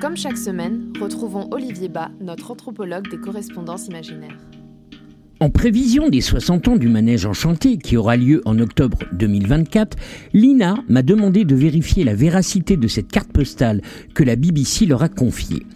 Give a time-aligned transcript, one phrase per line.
[0.00, 4.38] Comme chaque semaine, retrouvons Olivier Bas, notre anthropologue des correspondances imaginaires.
[5.40, 9.98] En prévision des 60 ans du manège enchanté qui aura lieu en octobre 2024,
[10.32, 13.82] Lina m'a demandé de vérifier la véracité de cette carte postale
[14.14, 15.66] que la BBC leur a confiée.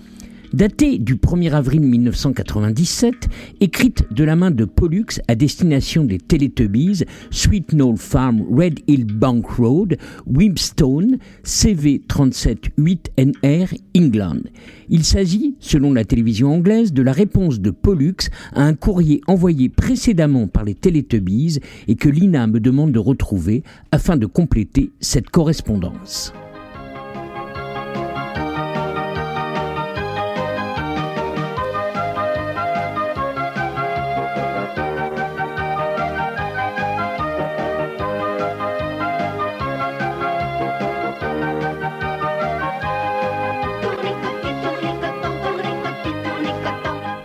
[0.54, 3.28] Datée du 1er avril 1997,
[3.60, 9.04] écrite de la main de Pollux à destination des Teletubbies, Sweet Knoll Farm, Red Hill
[9.04, 9.96] Bank Road,
[10.26, 14.42] Wimpstone, CV 378NR, England.
[14.90, 19.68] Il s'agit, selon la télévision anglaise, de la réponse de Pollux à un courrier envoyé
[19.68, 25.30] précédemment par les Teletubbies et que Lina me demande de retrouver afin de compléter cette
[25.30, 26.32] correspondance.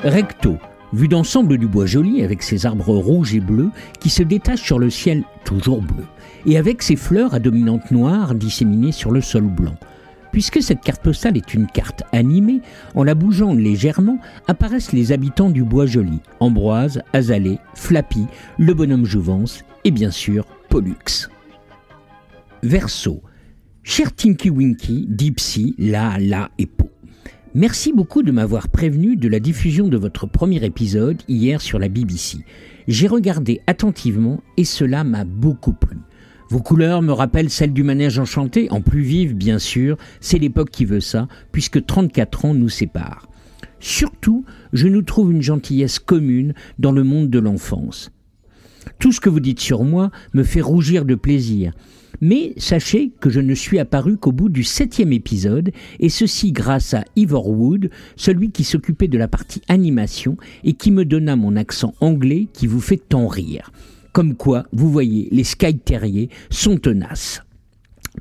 [0.04, 0.58] Recto,
[0.94, 3.70] vue d'ensemble du bois joli avec ses arbres rouges et bleus
[4.00, 6.06] qui se détachent sur le ciel toujours bleu,
[6.46, 9.76] et avec ses fleurs à dominante noire disséminées sur le sol blanc.
[10.32, 12.62] Puisque cette carte postale est une carte animée,
[12.96, 18.26] en la bougeant légèrement apparaissent les habitants du bois joli, Ambroise, Azalée, Flappy,
[18.58, 21.28] le bonhomme Jouvence et bien sûr Pollux.
[22.64, 23.22] Verso.
[23.84, 26.90] Cher Tinky Winky, Dipsy, La, La et Po.
[27.56, 31.90] Merci beaucoup de m'avoir prévenu de la diffusion de votre premier épisode hier sur la
[31.90, 32.38] BBC.
[32.88, 35.98] J'ai regardé attentivement et cela m'a beaucoup plu.
[36.52, 40.70] Vos couleurs me rappellent celles du manège enchanté, en plus vive bien sûr, c'est l'époque
[40.70, 43.28] qui veut ça, puisque 34 ans nous séparent.
[43.80, 48.12] Surtout, je nous trouve une gentillesse commune dans le monde de l'enfance.
[49.00, 51.74] Tout ce que vous dites sur moi me fait rougir de plaisir,
[52.22, 56.94] mais sachez que je ne suis apparu qu'au bout du septième épisode, et ceci grâce
[56.94, 61.56] à Ivor Wood, celui qui s'occupait de la partie animation et qui me donna mon
[61.56, 63.72] accent anglais qui vous fait tant rire.
[64.12, 67.42] Comme quoi, vous voyez, les Sky Terriers sont tenaces.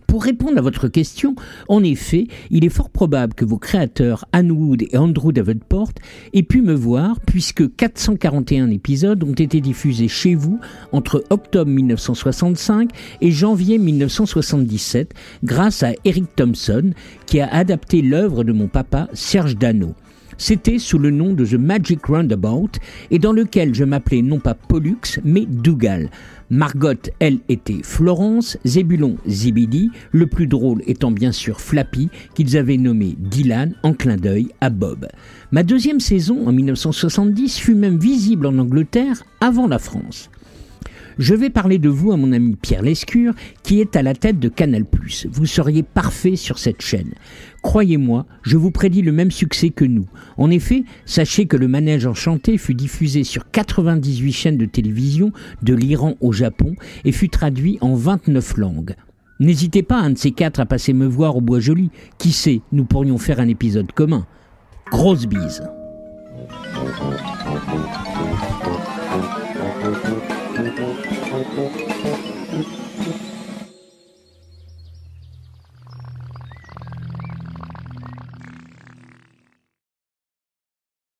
[0.06, 1.34] Pour répondre à votre question,
[1.68, 5.92] en effet, il est fort probable que vos créateurs Anne Wood et Andrew Davenport
[6.32, 10.60] aient pu me voir puisque 441 épisodes ont été diffusés chez vous
[10.92, 12.90] entre octobre 1965
[13.20, 16.92] et janvier 1977 grâce à Eric Thompson
[17.26, 19.94] qui a adapté l'œuvre de mon papa Serge Dano.
[20.40, 22.70] C'était sous le nom de The Magic Roundabout
[23.10, 26.10] et dans lequel je m'appelais non pas Pollux mais Dougal.
[26.48, 32.78] Margot, elle, était Florence, Zébulon, Zibidi, le plus drôle étant bien sûr Flappy, qu'ils avaient
[32.78, 35.08] nommé Dylan en clin d'œil à Bob.
[35.50, 40.30] Ma deuxième saison, en 1970, fut même visible en Angleterre avant la France.
[41.18, 43.34] Je vais parler de vous à mon ami Pierre Lescure,
[43.64, 44.84] qui est à la tête de Canal+.
[45.30, 47.14] Vous seriez parfait sur cette chaîne.
[47.62, 50.06] Croyez-moi, je vous prédis le même succès que nous.
[50.36, 55.74] En effet, sachez que le manège enchanté fut diffusé sur 98 chaînes de télévision de
[55.74, 58.94] l'Iran au Japon et fut traduit en 29 langues.
[59.40, 61.90] N'hésitez pas, un de ces quatre, à passer me voir au Bois Joli.
[62.18, 64.24] Qui sait, nous pourrions faire un épisode commun.
[64.90, 65.62] Grosse bise.